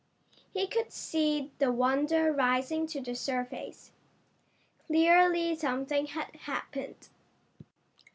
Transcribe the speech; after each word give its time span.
He 0.51 0.65
could 0.65 0.91
see 0.91 1.51
the 1.59 1.71
Wonder 1.71 2.33
rising 2.33 2.87
to 2.87 3.01
the 3.01 3.13
surface. 3.13 3.91
Clearly 4.87 5.55
something 5.55 6.07
had 6.07 6.35
happened. 6.37 7.09